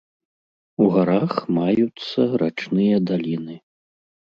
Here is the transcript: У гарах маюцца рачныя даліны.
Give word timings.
У 0.85 0.87
гарах 0.95 1.37
маюцца 1.59 2.19
рачныя 2.47 2.95
даліны. 3.13 3.55